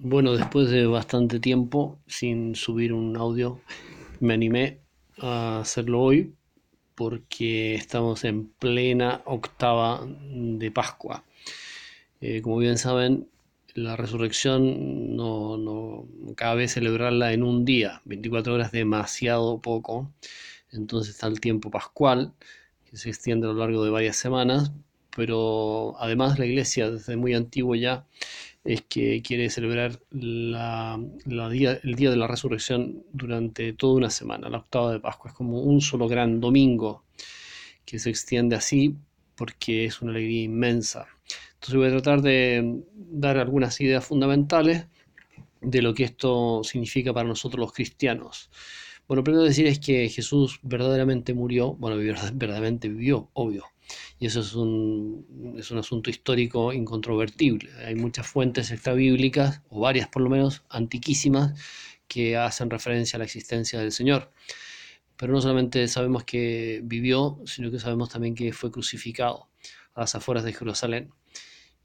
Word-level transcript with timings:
Bueno, 0.00 0.36
después 0.36 0.70
de 0.70 0.86
bastante 0.86 1.40
tiempo 1.40 1.98
sin 2.06 2.54
subir 2.54 2.92
un 2.92 3.16
audio, 3.16 3.60
me 4.20 4.34
animé 4.34 4.78
a 5.18 5.58
hacerlo 5.58 6.00
hoy 6.00 6.36
porque 6.94 7.74
estamos 7.74 8.22
en 8.22 8.46
plena 8.48 9.22
octava 9.24 10.06
de 10.06 10.70
Pascua. 10.70 11.24
Eh, 12.20 12.42
como 12.42 12.58
bien 12.58 12.78
saben, 12.78 13.28
la 13.74 13.96
resurrección 13.96 15.16
no, 15.16 15.56
no 15.58 16.06
cabe 16.36 16.68
celebrarla 16.68 17.32
en 17.32 17.42
un 17.42 17.64
día, 17.64 18.00
24 18.04 18.54
horas 18.54 18.70
demasiado 18.70 19.60
poco, 19.60 20.12
entonces 20.70 21.14
está 21.14 21.26
el 21.26 21.40
tiempo 21.40 21.72
pascual 21.72 22.34
que 22.88 22.96
se 22.96 23.08
extiende 23.08 23.48
a 23.48 23.50
lo 23.50 23.58
largo 23.58 23.84
de 23.84 23.90
varias 23.90 24.16
semanas, 24.16 24.70
pero 25.16 25.96
además 25.98 26.38
la 26.38 26.46
iglesia 26.46 26.88
desde 26.88 27.16
muy 27.16 27.34
antiguo 27.34 27.74
ya 27.74 28.06
es 28.68 28.82
que 28.82 29.22
quiere 29.22 29.48
celebrar 29.48 29.98
el 30.12 30.52
día 31.96 32.10
de 32.10 32.16
la 32.16 32.26
resurrección 32.26 33.02
durante 33.14 33.72
toda 33.72 33.94
una 33.94 34.10
semana, 34.10 34.50
la 34.50 34.58
octava 34.58 34.92
de 34.92 35.00
Pascua. 35.00 35.30
Es 35.30 35.34
como 35.34 35.62
un 35.62 35.80
solo 35.80 36.06
gran 36.06 36.38
domingo 36.38 37.02
que 37.86 37.98
se 37.98 38.10
extiende 38.10 38.56
así 38.56 38.94
porque 39.36 39.86
es 39.86 40.02
una 40.02 40.10
alegría 40.10 40.42
inmensa. 40.42 41.06
Entonces 41.54 41.76
voy 41.76 41.86
a 41.86 41.92
tratar 41.92 42.20
de 42.20 42.82
dar 42.94 43.38
algunas 43.38 43.80
ideas 43.80 44.04
fundamentales 44.04 44.86
de 45.62 45.80
lo 45.80 45.94
que 45.94 46.04
esto 46.04 46.62
significa 46.62 47.14
para 47.14 47.26
nosotros 47.26 47.60
los 47.60 47.72
cristianos. 47.72 48.50
Bueno, 49.06 49.24
primero 49.24 49.44
decir 49.44 49.66
es 49.66 49.78
que 49.78 50.10
Jesús 50.10 50.60
verdaderamente 50.62 51.32
murió, 51.32 51.72
bueno, 51.72 51.96
verdaderamente 51.96 52.90
vivió, 52.90 53.30
obvio, 53.32 53.64
y 54.18 54.26
eso 54.26 54.40
es 54.40 54.54
un, 54.54 55.54
es 55.58 55.70
un 55.70 55.78
asunto 55.78 56.10
histórico 56.10 56.72
incontrovertible. 56.72 57.70
Hay 57.84 57.94
muchas 57.94 58.26
fuentes 58.26 58.70
extrabíblicas, 58.70 59.62
o 59.68 59.80
varias 59.80 60.08
por 60.08 60.22
lo 60.22 60.30
menos, 60.30 60.62
antiquísimas, 60.68 61.58
que 62.08 62.36
hacen 62.36 62.70
referencia 62.70 63.16
a 63.16 63.18
la 63.18 63.24
existencia 63.24 63.78
del 63.78 63.92
Señor. 63.92 64.32
Pero 65.16 65.32
no 65.32 65.40
solamente 65.40 65.86
sabemos 65.88 66.24
que 66.24 66.80
vivió, 66.84 67.40
sino 67.44 67.70
que 67.70 67.78
sabemos 67.78 68.08
también 68.08 68.34
que 68.34 68.52
fue 68.52 68.70
crucificado 68.70 69.48
a 69.94 70.00
las 70.00 70.14
afueras 70.14 70.44
de 70.44 70.52
Jerusalén. 70.52 71.10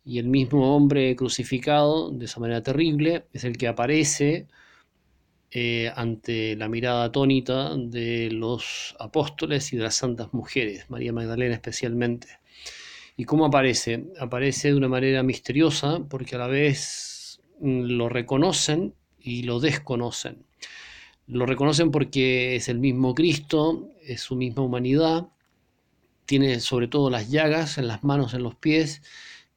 Y 0.05 0.19
el 0.19 0.27
mismo 0.27 0.75
hombre 0.75 1.15
crucificado 1.15 2.11
de 2.11 2.25
esa 2.25 2.39
manera 2.39 2.61
terrible 2.61 3.25
es 3.33 3.43
el 3.43 3.57
que 3.57 3.67
aparece 3.67 4.47
eh, 5.55 5.91
ante 5.95 6.55
la 6.55 6.67
mirada 6.67 7.03
atónita 7.03 7.77
de 7.77 8.31
los 8.31 8.95
apóstoles 8.97 9.71
y 9.71 9.77
de 9.77 9.83
las 9.83 9.93
santas 9.93 10.33
mujeres, 10.33 10.89
María 10.89 11.13
Magdalena 11.13 11.53
especialmente. 11.53 12.27
¿Y 13.17 13.25
cómo 13.25 13.45
aparece? 13.45 14.05
Aparece 14.19 14.69
de 14.69 14.75
una 14.75 14.87
manera 14.87 15.21
misteriosa 15.21 15.99
porque 16.09 16.37
a 16.37 16.39
la 16.39 16.47
vez 16.47 17.39
mm, 17.59 17.83
lo 17.83 18.09
reconocen 18.09 18.95
y 19.19 19.43
lo 19.43 19.59
desconocen. 19.59 20.43
Lo 21.27 21.45
reconocen 21.45 21.91
porque 21.91 22.55
es 22.55 22.67
el 22.67 22.79
mismo 22.79 23.13
Cristo, 23.13 23.91
es 24.01 24.21
su 24.21 24.35
misma 24.35 24.63
humanidad, 24.63 25.27
tiene 26.25 26.61
sobre 26.61 26.87
todo 26.87 27.11
las 27.11 27.29
llagas 27.29 27.77
en 27.77 27.87
las 27.87 28.03
manos, 28.03 28.33
en 28.33 28.41
los 28.41 28.55
pies. 28.55 29.03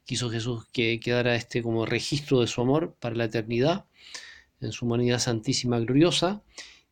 Quiso 0.05 0.29
Jesús 0.29 0.67
que 0.73 1.01
quedara 1.01 1.37
este 1.37 1.63
como 1.63 1.87
registro 1.87 2.43
de 2.43 2.49
su 2.49 2.61
amor 2.61 2.95
para 3.01 3.17
la 3.17 3.25
eternidad 3.25 3.87
en 4.61 4.73
su 4.73 4.87
humanidad 4.87 5.19
santísima 5.19 5.79
gloriosa 5.79 6.43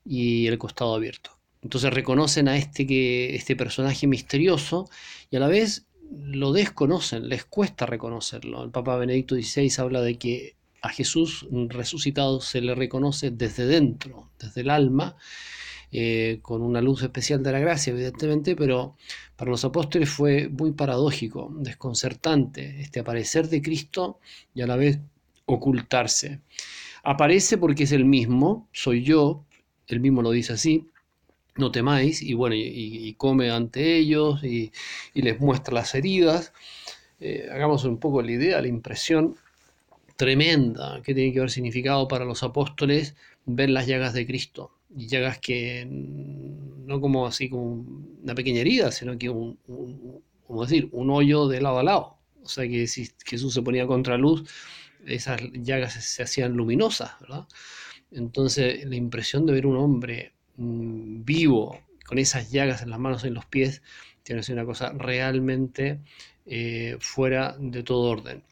y 0.05 0.47
el 0.47 0.59
costado 0.59 0.95
abierto. 0.95 1.31
Entonces 1.63 1.93
reconocen 1.93 2.49
a 2.49 2.57
este, 2.57 2.87
que, 2.87 3.35
este 3.35 3.57
personaje 3.57 4.07
misterioso 4.07 4.89
y 5.31 5.37
a 5.37 5.41
la 5.41 5.49
vez 5.49 5.87
lo 6.11 6.53
desconocen, 6.53 7.29
les 7.29 7.45
cuesta 7.45 7.87
reconocerlo. 7.87 8.63
El 8.63 8.71
Papa 8.71 8.97
Benedicto 8.97 9.35
XVI 9.35 9.73
habla 9.79 10.03
de 10.03 10.19
que 10.19 10.57
a 10.83 10.91
Jesús 10.91 11.47
resucitado 11.69 12.41
se 12.43 12.61
le 12.61 12.75
reconoce 12.75 13.31
desde 13.31 13.65
dentro, 13.65 14.31
desde 14.39 14.61
el 14.61 14.71
alma, 14.71 15.17
eh, 15.91 16.41
con 16.43 16.61
una 16.61 16.83
luz 16.83 17.03
especial 17.03 17.43
de 17.43 17.53
la 17.53 17.61
gracia, 17.61 17.93
evidentemente, 17.93 18.55
pero 18.55 18.97
para 19.37 19.51
los 19.51 19.65
apóstoles 19.65 20.11
fue 20.11 20.49
muy 20.49 20.73
paradójico, 20.73 21.51
desconcertante, 21.57 22.83
este 22.83 23.01
aparecer 23.01 23.49
de 23.49 23.63
Cristo 23.63 24.19
y 24.55 24.61
a 24.61 24.67
la 24.67 24.77
vez 24.77 24.99
ocultarse. 25.47 26.41
Aparece 27.03 27.59
porque 27.59 27.85
es 27.85 27.93
el 27.93 28.05
mismo, 28.05 28.69
soy 28.73 29.03
yo, 29.03 29.45
el 29.89 30.01
mismo 30.01 30.23
lo 30.23 30.31
dice 30.31 30.55
así, 30.55 30.87
no 31.57 31.71
temáis, 31.71 32.23
y 32.23 32.35
bueno, 32.35 32.57
y, 32.57 33.15
come 33.15 33.51
ante 33.51 33.97
ellos 33.97 34.43
y, 34.43 34.73
les 35.15 35.41
muestra 35.41 35.75
las 35.75 35.95
heridas. 35.95 36.53
Eh, 37.21 37.49
hagamos 37.53 37.85
un 37.85 37.99
poco 37.99 38.23
la 38.23 38.33
idea, 38.33 38.61
la 38.61 38.69
impresión 38.69 39.37
tremenda 40.17 41.01
que 41.03 41.15
tiene 41.15 41.33
que 41.33 41.39
haber 41.41 41.51
significado 41.51 42.07
para 42.09 42.25
los 42.25 42.43
apóstoles 42.43 43.15
ver 43.47 43.71
las 43.71 43.87
llagas 43.87 44.15
de 44.15 44.27
Cristo. 44.27 44.73
Y 44.97 45.07
llagas 45.09 45.39
que 45.39 45.87
no 45.89 47.01
como 47.01 47.27
así 47.27 47.49
como 47.49 47.85
una 48.23 48.35
pequeña 48.35 48.61
herida, 48.61 48.93
sino 48.93 49.19
que 49.19 49.29
un, 49.29 49.59
decir, 50.61 50.89
un 50.93 51.11
hoyo 51.11 51.49
de 51.49 51.61
lado 51.61 51.79
a 51.79 51.83
lado. 51.83 52.17
O 52.43 52.49
sea 52.49 52.69
que 52.69 52.87
si 52.87 53.11
Jesús 53.25 53.55
se 53.55 53.63
ponía 53.63 53.87
contra 53.87 54.17
luz, 54.19 54.45
esas 55.07 55.41
llagas 55.53 55.95
se, 55.95 56.23
hacían 56.23 56.53
luminosas, 56.53 57.13
¿verdad? 57.21 57.47
Entonces 58.11 58.85
la 58.85 58.97
impresión 58.97 59.47
de 59.47 59.53
ver 59.53 59.67
un 59.67 59.77
hombre 59.77 60.35
mm, 60.57 61.25
vivo 61.25 61.81
con 62.07 62.19
esas 62.19 62.51
llagas 62.51 62.83
en 62.83 62.91
las 62.91 62.99
manos 62.99 63.25
y 63.25 63.29
en 63.29 63.35
los 63.35 63.47
pies 63.47 63.83
tiene 64.23 64.41
que 64.41 64.47
ser 64.47 64.55
una 64.55 64.65
cosa 64.65 64.93
realmente 64.93 66.01
eh, 66.47 66.97
fuera 67.01 67.57
de 67.59 67.83
todo 67.83 68.11
orden. 68.11 68.43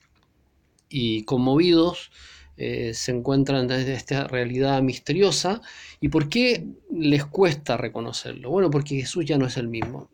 Y 0.89 1.25
conmovidos 1.25 2.11
eh, 2.57 2.93
se 2.95 3.13
encuentran 3.13 3.67
desde 3.67 3.95
esta 3.95 4.29
realidad 4.29 4.83
misteriosa. 4.83 5.63
¿Y 6.01 6.09
por 6.09 6.29
qué 6.29 6.67
les 6.91 7.25
cuesta 7.25 7.77
reconocerlo? 7.77 8.51
Bueno, 8.51 8.71
porque 8.71 8.97
Jesús 9.01 9.25
ya 9.25 9.39
no 9.39 9.47
es 9.47 9.57
el 9.57 9.69
mismo, 9.69 10.11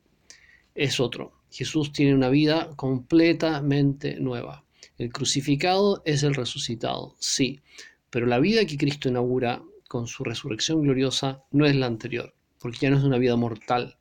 es 0.75 1.01
otro. 1.01 1.33
Jesús 1.51 1.93
tiene 1.93 2.15
una 2.15 2.29
vida 2.29 2.71
completamente 2.77 4.17
nueva. 4.21 4.65
El 4.99 5.13
crucificado 5.13 6.03
es 6.05 6.25
el 6.25 6.35
resucitado, 6.35 7.15
sí, 7.21 7.61
pero 8.11 8.27
la 8.27 8.41
vida 8.41 8.67
que 8.67 8.77
Cristo 8.77 9.09
inaugura 9.09 9.63
con 9.87 10.09
su 10.09 10.25
resurrección 10.25 10.83
gloriosa 10.83 11.45
no 11.53 11.67
es 11.67 11.77
la 11.77 11.87
anterior, 11.87 12.35
porque 12.59 12.79
ya 12.79 12.91
no 12.91 12.99
es 12.99 13.05
una 13.05 13.19
vida 13.19 13.37
mortal, 13.37 13.97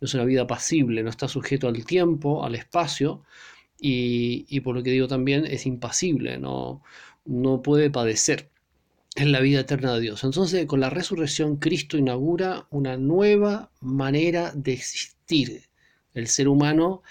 no 0.00 0.06
es 0.06 0.14
una 0.14 0.24
vida 0.24 0.46
pasible, 0.46 1.02
no 1.02 1.10
está 1.10 1.26
sujeto 1.26 1.66
al 1.66 1.84
tiempo, 1.84 2.44
al 2.44 2.54
espacio, 2.54 3.22
y, 3.78 4.60
por 4.60 4.74
lo 4.76 4.82
que 4.82 4.90
digo 4.90 5.08
también 5.08 5.46
es 5.46 5.66
impasible, 5.66 6.38
no, 6.38 6.82
no 7.24 7.60
puede 7.60 7.90
padecer. 7.90 8.48
Es 9.14 9.26
la 9.26 9.40
vida 9.40 9.60
eterna 9.60 9.94
de 9.94 10.00
Dios. 10.00 10.24
Entonces, 10.24 10.66
con 10.66 10.80
la 10.80 10.90
resurrección, 10.90 11.56
Cristo 11.56 11.96
inaugura 11.96 12.66
una 12.70 12.96
nueva 12.96 13.70
manera 13.80 14.52
de 14.54 14.72
existir. 14.74 15.62
El 16.14 16.28
ser 16.28 16.48
humano 16.48 17.02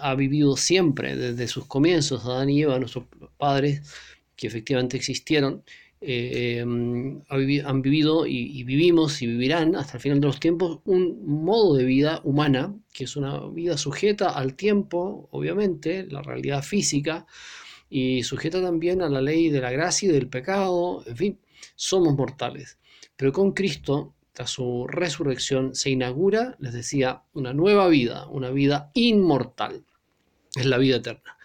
ha 0.00 0.14
vivido 0.14 0.56
siempre, 0.56 1.16
desde 1.16 1.48
sus 1.48 1.66
comienzos, 1.66 2.24
Adán 2.24 2.50
y 2.50 2.62
Eva, 2.62 2.78
nuestros 2.78 3.04
padres, 3.36 3.82
que 4.36 4.46
efectivamente 4.46 4.96
existieron, 4.96 5.62
eh, 6.00 6.58
em, 6.58 7.22
han 7.28 7.82
vivido 7.82 8.26
y, 8.26 8.62
vivimos 8.64 9.22
y 9.22 9.26
vivirán 9.26 9.74
hasta 9.74 9.96
el 9.96 10.02
final 10.02 10.20
de 10.20 10.26
los 10.26 10.38
tiempos 10.38 10.80
un 10.84 11.24
modo 11.24 11.76
de 11.76 11.84
vida 11.84 12.20
humana, 12.24 12.74
que 12.92 13.04
es 13.04 13.16
una 13.16 13.46
vida 13.48 13.78
sujeta 13.78 14.30
al 14.30 14.54
tiempo, 14.54 15.28
obviamente, 15.30 16.06
la 16.10 16.22
realidad 16.22 16.62
física, 16.62 17.26
y 17.88 18.22
sujeta 18.22 18.60
también 18.60 19.02
a 19.02 19.08
la 19.08 19.22
ley 19.22 19.50
de 19.50 19.60
la 19.60 19.70
gracia 19.70 20.08
y 20.08 20.12
del 20.12 20.28
pecado, 20.28 21.02
en 21.06 21.16
fin, 21.16 21.38
somos 21.76 22.14
mortales. 22.14 22.78
Pero 23.16 23.32
con 23.32 23.52
Cristo 23.52 24.14
tras 24.34 24.50
su 24.50 24.86
resurrección, 24.88 25.76
se 25.76 25.90
inaugura, 25.90 26.56
les 26.58 26.74
decía, 26.74 27.22
una 27.32 27.54
nueva 27.54 27.86
vida, 27.88 28.26
una 28.26 28.50
vida 28.50 28.90
inmortal. 28.92 29.84
Es 30.56 30.66
la 30.66 30.76
vida 30.76 30.96
eterna. 30.96 31.38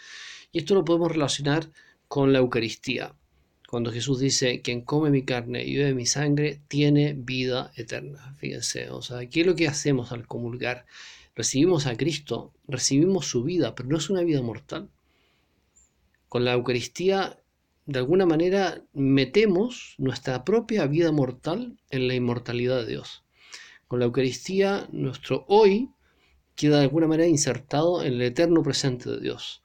Y 0.52 0.58
esto 0.58 0.74
lo 0.74 0.84
podemos 0.84 1.12
relacionar 1.12 1.70
con 2.08 2.34
la 2.34 2.40
Eucaristía. 2.40 3.14
Cuando 3.70 3.92
Jesús 3.92 4.20
dice, 4.20 4.62
quien 4.64 4.82
come 4.82 5.12
mi 5.12 5.24
carne 5.24 5.64
y 5.64 5.78
bebe 5.78 5.94
mi 5.94 6.08
sangre, 6.08 6.62
tiene 6.68 7.14
vida 7.14 7.72
eterna. 7.76 8.36
Fíjense, 8.40 8.90
o 8.90 9.04
sea, 9.04 9.24
¿qué 9.30 9.42
es 9.42 9.46
lo 9.46 9.56
que 9.56 9.68
hacemos 9.68 10.12
al 10.12 10.26
comulgar? 10.26 10.88
Recibimos 11.36 11.86
a 11.86 11.96
Cristo, 11.96 12.54
recibimos 12.68 13.28
su 13.28 13.44
vida, 13.44 13.76
pero 13.76 13.88
no 13.88 13.98
es 13.98 14.10
una 14.10 14.22
vida 14.22 14.42
mortal. 14.42 14.90
Con 16.28 16.44
la 16.44 16.54
Eucaristía 16.54 17.38
de 17.90 17.98
alguna 17.98 18.28
manera 18.28 18.84
metemos 18.94 19.96
nuestra 19.98 20.46
propia 20.46 20.86
vida 20.86 21.12
mortal 21.12 21.76
en 21.90 22.08
la 22.08 22.14
inmortalidad 22.14 22.82
de 22.82 22.86
Dios. 22.86 23.24
Con 23.88 23.98
la 23.98 24.06
Eucaristía, 24.06 24.88
nuestro 24.92 25.46
hoy 25.48 25.90
queda 26.56 26.78
de 26.78 26.84
alguna 26.84 27.08
manera 27.08 27.28
insertado 27.28 28.04
en 28.04 28.14
el 28.14 28.22
eterno 28.22 28.62
presente 28.62 29.10
de 29.10 29.20
Dios. 29.20 29.64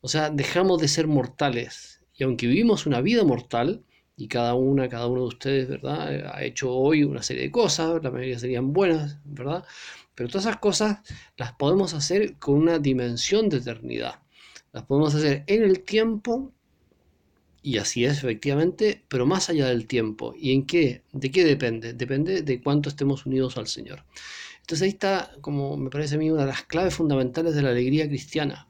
O 0.00 0.08
sea, 0.08 0.30
dejamos 0.30 0.80
de 0.80 0.88
ser 0.88 1.08
mortales. 1.08 2.00
Y 2.14 2.24
aunque 2.24 2.46
vivimos 2.46 2.86
una 2.86 3.02
vida 3.02 3.22
mortal, 3.24 3.84
y 4.16 4.28
cada 4.28 4.54
una, 4.54 4.88
cada 4.88 5.06
uno 5.06 5.20
de 5.20 5.26
ustedes, 5.28 5.68
¿verdad? 5.68 6.34
Ha 6.34 6.42
hecho 6.44 6.74
hoy 6.74 7.04
una 7.04 7.22
serie 7.22 7.42
de 7.42 7.50
cosas, 7.50 8.02
la 8.02 8.10
mayoría 8.10 8.38
serían 8.38 8.72
buenas, 8.72 9.18
¿verdad? 9.24 9.62
Pero 10.14 10.30
todas 10.30 10.46
esas 10.46 10.56
cosas 10.56 11.00
las 11.36 11.52
podemos 11.52 11.92
hacer 11.92 12.36
con 12.38 12.54
una 12.54 12.78
dimensión 12.78 13.50
de 13.50 13.58
eternidad. 13.58 14.22
Las 14.72 14.84
podemos 14.84 15.14
hacer 15.14 15.44
en 15.46 15.62
el 15.62 15.82
tiempo 15.82 16.52
Y 17.62 17.78
así 17.78 18.04
es, 18.04 18.18
efectivamente, 18.18 19.04
pero 19.08 19.26
más 19.26 19.50
allá 19.50 19.66
del 19.66 19.86
tiempo. 19.86 20.34
¿Y 20.36 20.52
en 20.52 20.64
qué? 20.64 21.02
¿De 21.12 21.30
qué 21.30 21.44
depende? 21.44 21.92
Depende 21.92 22.42
de 22.42 22.62
cuánto 22.62 22.88
estemos 22.88 23.26
unidos 23.26 23.56
al 23.56 23.66
Señor. 23.66 24.04
Entonces 24.60 24.82
ahí 24.82 24.90
está, 24.90 25.32
como 25.40 25.76
me 25.76 25.90
parece 25.90 26.14
a 26.14 26.18
mí, 26.18 26.30
una 26.30 26.42
de 26.42 26.48
las 26.48 26.62
claves 26.62 26.94
fundamentales 26.94 27.54
de 27.54 27.62
la 27.62 27.70
alegría 27.70 28.06
cristiana. 28.06 28.68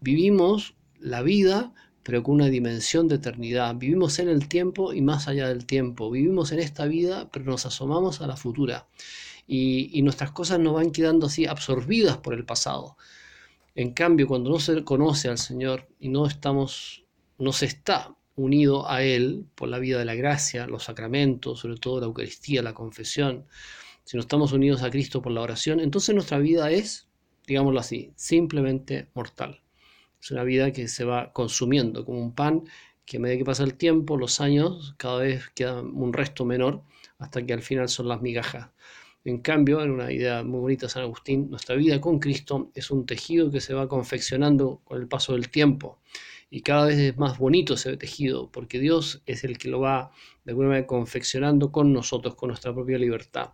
Vivimos 0.00 0.76
la 1.00 1.22
vida, 1.22 1.72
pero 2.02 2.22
con 2.22 2.36
una 2.36 2.46
dimensión 2.46 3.08
de 3.08 3.16
eternidad. 3.16 3.74
Vivimos 3.74 4.18
en 4.18 4.28
el 4.28 4.46
tiempo 4.46 4.92
y 4.92 5.02
más 5.02 5.26
allá 5.26 5.48
del 5.48 5.66
tiempo. 5.66 6.10
Vivimos 6.10 6.52
en 6.52 6.60
esta 6.60 6.86
vida, 6.86 7.28
pero 7.32 7.44
nos 7.46 7.66
asomamos 7.66 8.20
a 8.20 8.26
la 8.26 8.36
futura. 8.36 8.86
Y, 9.46 9.90
y 9.98 10.02
nuestras 10.02 10.30
cosas 10.30 10.60
no 10.60 10.74
van 10.74 10.92
quedando 10.92 11.26
así 11.26 11.46
absorbidas 11.46 12.18
por 12.18 12.34
el 12.34 12.44
pasado. 12.44 12.96
En 13.74 13.92
cambio, 13.94 14.28
cuando 14.28 14.50
no 14.50 14.60
se 14.60 14.84
conoce 14.84 15.28
al 15.28 15.38
Señor 15.38 15.88
y 15.98 16.08
no 16.08 16.26
estamos, 16.26 17.04
no 17.38 17.52
se 17.52 17.66
está 17.66 18.17
unido 18.38 18.88
a 18.88 19.02
Él 19.02 19.46
por 19.54 19.68
la 19.68 19.78
vida 19.78 19.98
de 19.98 20.04
la 20.04 20.14
gracia, 20.14 20.66
los 20.66 20.84
sacramentos, 20.84 21.60
sobre 21.60 21.76
todo 21.76 22.00
la 22.00 22.06
Eucaristía, 22.06 22.62
la 22.62 22.74
confesión, 22.74 23.46
si 24.04 24.16
no 24.16 24.22
estamos 24.22 24.52
unidos 24.52 24.82
a 24.82 24.90
Cristo 24.90 25.20
por 25.20 25.32
la 25.32 25.42
oración, 25.42 25.80
entonces 25.80 26.14
nuestra 26.14 26.38
vida 26.38 26.70
es, 26.70 27.08
digámoslo 27.46 27.80
así, 27.80 28.12
simplemente 28.16 29.08
mortal. 29.12 29.60
Es 30.20 30.30
una 30.30 30.44
vida 30.44 30.72
que 30.72 30.88
se 30.88 31.04
va 31.04 31.32
consumiendo 31.32 32.04
como 32.04 32.20
un 32.20 32.34
pan 32.34 32.64
que 33.04 33.18
a 33.18 33.20
medida 33.20 33.38
que 33.38 33.44
pasa 33.44 33.64
el 33.64 33.74
tiempo, 33.74 34.16
los 34.16 34.40
años, 34.40 34.94
cada 34.98 35.18
vez 35.18 35.50
queda 35.54 35.80
un 35.80 36.12
resto 36.12 36.44
menor 36.44 36.82
hasta 37.18 37.44
que 37.44 37.52
al 37.52 37.62
final 37.62 37.88
son 37.88 38.08
las 38.08 38.22
migajas. 38.22 38.70
En 39.24 39.38
cambio, 39.38 39.82
en 39.82 39.90
una 39.90 40.12
idea 40.12 40.42
muy 40.42 40.60
bonita 40.60 40.86
de 40.86 40.90
San 40.90 41.02
Agustín, 41.02 41.50
nuestra 41.50 41.74
vida 41.74 42.00
con 42.00 42.18
Cristo 42.18 42.70
es 42.74 42.90
un 42.90 43.04
tejido 43.04 43.50
que 43.50 43.60
se 43.60 43.74
va 43.74 43.88
confeccionando 43.88 44.80
con 44.84 45.00
el 45.00 45.08
paso 45.08 45.32
del 45.32 45.50
tiempo 45.50 45.98
y 46.50 46.62
cada 46.62 46.86
vez 46.86 46.98
es 46.98 47.16
más 47.18 47.38
bonito 47.38 47.74
ese 47.74 47.96
tejido, 47.96 48.50
porque 48.50 48.78
Dios 48.78 49.22
es 49.26 49.44
el 49.44 49.58
que 49.58 49.68
lo 49.68 49.80
va 49.80 50.12
de 50.44 50.52
alguna 50.52 50.68
manera 50.68 50.86
confeccionando 50.86 51.70
con 51.70 51.92
nosotros, 51.92 52.34
con 52.34 52.48
nuestra 52.48 52.72
propia 52.72 52.98
libertad. 52.98 53.50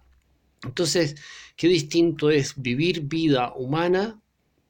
Entonces, 0.65 1.17
qué 1.57 1.69
distinto 1.69 2.31
es 2.31 2.55
vivir 2.57 3.03
vida 3.03 3.53
humana, 3.55 4.21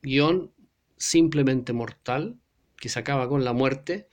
guion 0.02 0.50
simplemente 0.96 1.72
mortal, 1.72 2.38
que 2.76 2.88
se 2.88 2.98
acaba 2.98 3.28
con 3.28 3.44
la 3.44 3.52
muerte, 3.52 4.08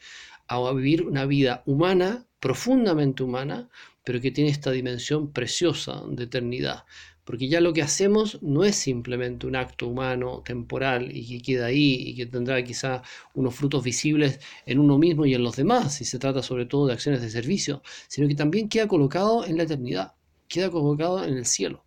a 0.47 0.71
vivir 0.73 1.03
una 1.03 1.25
vida 1.25 1.63
humana, 1.65 2.27
profundamente 2.39 3.23
humana, 3.23 3.69
pero 4.03 4.19
que 4.19 4.31
tiene 4.31 4.49
esta 4.49 4.71
dimensión 4.71 5.31
preciosa 5.31 6.03
de 6.07 6.25
eternidad 6.25 6.83
porque 7.31 7.47
ya 7.47 7.61
lo 7.61 7.71
que 7.71 7.81
hacemos 7.81 8.39
no 8.41 8.65
es 8.65 8.75
simplemente 8.75 9.47
un 9.47 9.55
acto 9.55 9.87
humano 9.87 10.43
temporal 10.43 11.15
y 11.15 11.25
que 11.25 11.41
queda 11.41 11.67
ahí 11.67 11.93
y 12.07 12.13
que 12.13 12.25
tendrá 12.25 12.61
quizá 12.61 13.03
unos 13.33 13.55
frutos 13.55 13.85
visibles 13.85 14.41
en 14.65 14.79
uno 14.79 14.97
mismo 14.97 15.25
y 15.25 15.33
en 15.33 15.41
los 15.41 15.55
demás, 15.55 15.95
si 15.95 16.03
se 16.03 16.19
trata 16.19 16.43
sobre 16.43 16.65
todo 16.65 16.87
de 16.87 16.93
acciones 16.93 17.21
de 17.21 17.29
servicio, 17.29 17.83
sino 18.09 18.27
que 18.27 18.35
también 18.35 18.67
queda 18.67 18.85
colocado 18.85 19.45
en 19.45 19.55
la 19.55 19.63
eternidad, 19.63 20.13
queda 20.49 20.69
colocado 20.69 21.23
en 21.23 21.37
el 21.37 21.45
cielo. 21.45 21.85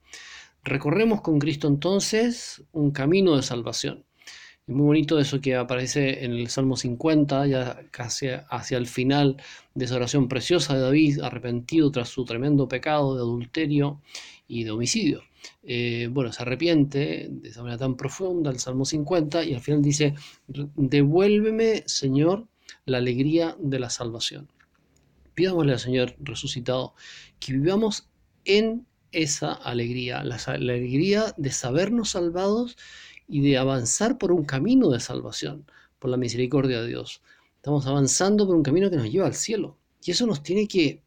Recorremos 0.62 1.20
con 1.20 1.38
Cristo 1.38 1.68
entonces 1.68 2.64
un 2.72 2.90
camino 2.90 3.36
de 3.36 3.42
salvación. 3.42 4.06
Es 4.66 4.74
muy 4.74 4.86
bonito 4.86 5.18
eso 5.18 5.42
que 5.42 5.56
aparece 5.56 6.24
en 6.24 6.32
el 6.32 6.48
Salmo 6.48 6.74
50, 6.74 7.46
ya 7.48 7.82
casi 7.90 8.28
hacia 8.48 8.78
el 8.78 8.86
final 8.86 9.36
de 9.74 9.84
esa 9.84 9.96
oración 9.96 10.26
preciosa 10.26 10.72
de 10.72 10.80
David, 10.80 11.20
arrepentido 11.20 11.90
tras 11.90 12.08
su 12.08 12.24
tremendo 12.24 12.66
pecado 12.66 13.14
de 13.14 13.20
adulterio 13.20 14.00
y 14.48 14.64
de 14.64 14.70
homicidio. 14.70 15.22
Eh, 15.62 16.08
bueno, 16.10 16.32
se 16.32 16.42
arrepiente 16.42 17.28
de 17.30 17.48
esa 17.48 17.62
manera 17.62 17.78
tan 17.78 17.96
profunda, 17.96 18.50
el 18.50 18.58
Salmo 18.58 18.84
50, 18.84 19.44
y 19.44 19.54
al 19.54 19.60
final 19.60 19.82
dice, 19.82 20.14
devuélveme, 20.46 21.84
Señor, 21.86 22.46
la 22.86 22.98
alegría 22.98 23.56
de 23.58 23.78
la 23.78 23.90
salvación. 23.90 24.48
Pidámosle 25.34 25.72
al 25.72 25.80
Señor 25.80 26.16
resucitado 26.18 26.94
que 27.40 27.52
vivamos 27.52 28.08
en 28.44 28.86
esa 29.12 29.52
alegría, 29.52 30.22
la 30.24 30.36
alegría 30.46 31.34
de 31.36 31.50
sabernos 31.50 32.10
salvados 32.10 32.76
y 33.28 33.40
de 33.40 33.56
avanzar 33.56 34.18
por 34.18 34.32
un 34.32 34.44
camino 34.44 34.90
de 34.90 35.00
salvación, 35.00 35.66
por 35.98 36.10
la 36.10 36.16
misericordia 36.16 36.80
de 36.82 36.88
Dios. 36.88 37.22
Estamos 37.56 37.86
avanzando 37.86 38.46
por 38.46 38.56
un 38.56 38.62
camino 38.62 38.90
que 38.90 38.96
nos 38.96 39.10
lleva 39.10 39.26
al 39.26 39.34
cielo. 39.34 39.78
Y 40.02 40.10
eso 40.10 40.26
nos 40.26 40.42
tiene 40.42 40.68
que, 40.68 41.02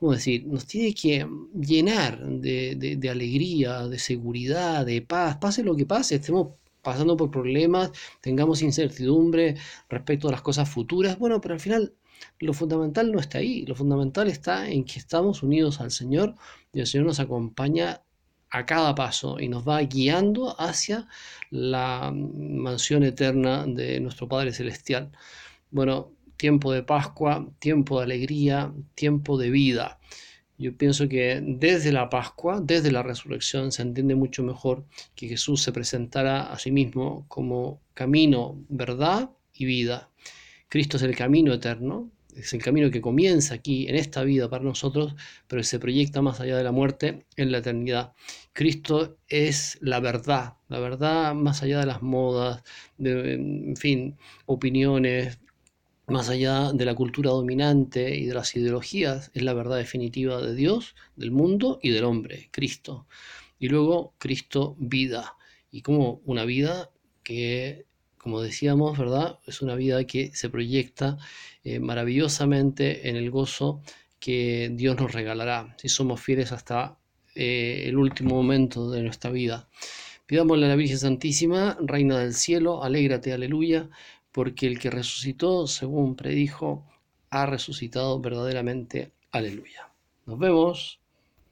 ¿cómo 0.00 0.12
decir? 0.12 0.46
Nos 0.46 0.66
tiene 0.66 0.94
que 0.94 1.26
llenar 1.54 2.18
de, 2.26 3.08
alegría, 3.10 3.86
de 3.86 3.98
seguridad, 3.98 4.86
de 4.86 5.02
paz. 5.02 5.36
Pase 5.36 5.62
lo 5.62 5.76
que 5.76 5.86
pase, 5.86 6.16
estemos 6.16 6.54
pasando 6.82 7.16
por 7.16 7.30
problemas, 7.30 7.92
tengamos 8.22 8.62
incertidumbre 8.62 9.56
respecto 9.90 10.28
a 10.28 10.32
las 10.32 10.42
cosas 10.42 10.68
futuras. 10.70 11.18
Bueno, 11.18 11.40
pero 11.40 11.54
al 11.54 11.60
final 11.60 11.92
lo 12.38 12.54
fundamental 12.54 13.12
no 13.12 13.20
está 13.20 13.38
ahí. 13.38 13.66
Lo 13.66 13.74
fundamental 13.74 14.28
está 14.28 14.70
en 14.70 14.84
que 14.84 14.98
estamos 14.98 15.42
unidos 15.42 15.80
al 15.80 15.90
Señor 15.90 16.34
y 16.72 16.80
el 16.80 16.86
Señor 16.86 17.06
nos 17.06 17.20
acompaña 17.20 18.02
a 18.50 18.66
cada 18.66 18.94
paso 18.94 19.38
y 19.38 19.48
nos 19.48 19.68
va 19.68 19.80
guiando 19.82 20.58
hacia 20.58 21.06
la 21.50 22.10
mansión 22.14 23.04
eterna 23.04 23.66
de 23.66 24.00
nuestro 24.00 24.28
Padre 24.28 24.52
Celestial. 24.52 25.12
Bueno, 25.70 26.12
tiempo 26.40 26.72
de 26.72 26.82
Pascua, 26.82 27.46
tiempo 27.58 27.98
de 27.98 28.04
alegría, 28.04 28.72
tiempo 28.94 29.36
de 29.36 29.50
vida. 29.50 30.00
Yo 30.56 30.74
pienso 30.74 31.06
que 31.06 31.42
desde 31.44 31.92
la 31.92 32.08
Pascua, 32.08 32.62
desde 32.62 32.90
la 32.90 33.02
resurrección, 33.02 33.72
se 33.72 33.82
entiende 33.82 34.14
mucho 34.14 34.42
mejor 34.42 34.86
que 35.14 35.28
Jesús 35.28 35.62
se 35.62 35.70
presentara 35.70 36.50
a 36.50 36.58
sí 36.58 36.70
mismo 36.70 37.26
como 37.28 37.82
camino, 37.92 38.64
verdad 38.70 39.28
y 39.52 39.66
vida. 39.66 40.08
Cristo 40.70 40.96
es 40.96 41.02
el 41.02 41.14
camino 41.14 41.52
eterno, 41.52 42.10
es 42.34 42.54
el 42.54 42.62
camino 42.62 42.90
que 42.90 43.02
comienza 43.02 43.52
aquí 43.56 43.86
en 43.86 43.96
esta 43.96 44.22
vida 44.22 44.48
para 44.48 44.64
nosotros, 44.64 45.14
pero 45.46 45.62
se 45.62 45.78
proyecta 45.78 46.22
más 46.22 46.40
allá 46.40 46.56
de 46.56 46.64
la 46.64 46.72
muerte 46.72 47.26
en 47.36 47.52
la 47.52 47.58
eternidad. 47.58 48.14
Cristo 48.54 49.18
es 49.28 49.76
la 49.82 50.00
verdad, 50.00 50.54
la 50.68 50.78
verdad 50.78 51.34
más 51.34 51.62
allá 51.62 51.80
de 51.80 51.86
las 51.86 52.00
modas, 52.00 52.62
de, 52.96 53.34
en 53.34 53.76
fin, 53.76 54.16
opiniones, 54.46 55.38
más 56.10 56.28
allá 56.28 56.72
de 56.72 56.84
la 56.84 56.94
cultura 56.94 57.30
dominante 57.30 58.16
y 58.16 58.26
de 58.26 58.34
las 58.34 58.54
ideologías, 58.56 59.30
es 59.34 59.42
la 59.42 59.54
verdad 59.54 59.76
definitiva 59.76 60.40
de 60.42 60.54
Dios, 60.54 60.94
del 61.16 61.30
mundo 61.30 61.78
y 61.82 61.90
del 61.90 62.04
hombre, 62.04 62.48
Cristo. 62.50 63.06
Y 63.58 63.68
luego 63.68 64.14
Cristo 64.18 64.76
vida, 64.78 65.36
y 65.70 65.82
como 65.82 66.20
una 66.24 66.44
vida 66.44 66.90
que 67.22 67.86
como 68.20 68.42
decíamos, 68.42 68.98
¿verdad? 68.98 69.38
Es 69.46 69.62
una 69.62 69.74
vida 69.76 70.04
que 70.04 70.30
se 70.34 70.50
proyecta 70.50 71.16
eh, 71.64 71.80
maravillosamente 71.80 73.08
en 73.08 73.16
el 73.16 73.30
gozo 73.30 73.80
que 74.18 74.70
Dios 74.74 75.00
nos 75.00 75.12
regalará 75.12 75.74
si 75.78 75.88
somos 75.88 76.20
fieles 76.20 76.52
hasta 76.52 76.98
eh, 77.34 77.84
el 77.86 77.96
último 77.96 78.34
momento 78.34 78.90
de 78.90 79.02
nuestra 79.02 79.30
vida. 79.30 79.70
Pidámosle 80.26 80.66
a 80.66 80.68
la 80.68 80.76
Virgen 80.76 80.98
Santísima, 80.98 81.78
Reina 81.80 82.18
del 82.18 82.34
Cielo, 82.34 82.84
alégrate, 82.84 83.32
aleluya, 83.32 83.88
porque 84.32 84.66
el 84.66 84.78
que 84.78 84.90
resucitó, 84.90 85.66
según 85.66 86.16
predijo, 86.16 86.86
ha 87.30 87.46
resucitado 87.46 88.20
verdaderamente, 88.20 89.12
aleluya. 89.30 89.92
Nos 90.26 90.38
vemos. 90.38 90.99